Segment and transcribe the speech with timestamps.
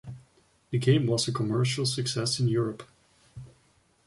[0.71, 2.85] The game was a commercial success in Europe.